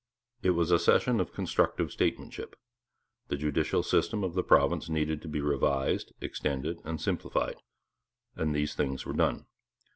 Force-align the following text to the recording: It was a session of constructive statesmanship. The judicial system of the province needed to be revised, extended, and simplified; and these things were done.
It 0.41 0.55
was 0.57 0.71
a 0.71 0.79
session 0.79 1.19
of 1.19 1.31
constructive 1.31 1.91
statesmanship. 1.91 2.55
The 3.27 3.37
judicial 3.37 3.83
system 3.83 4.23
of 4.23 4.33
the 4.33 4.41
province 4.41 4.89
needed 4.89 5.21
to 5.21 5.27
be 5.27 5.41
revised, 5.41 6.11
extended, 6.19 6.79
and 6.83 6.99
simplified; 6.99 7.57
and 8.35 8.55
these 8.55 8.73
things 8.73 9.05
were 9.05 9.13
done. 9.13 9.45